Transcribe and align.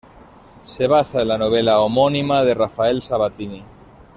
Se 0.63 0.87
basa 0.87 1.21
en 1.21 1.27
la 1.27 1.37
novela 1.37 1.79
homónima 1.79 2.43
de 2.43 2.55
Rafael 2.55 3.03
Sabatini. 3.03 3.63